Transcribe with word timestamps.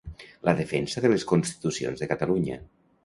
La 0.47 0.53
defensa 0.59 1.03
de 1.05 1.11
les 1.13 1.25
constitucions 1.33 2.01
de 2.05 2.09
Catalunya. 2.13 2.59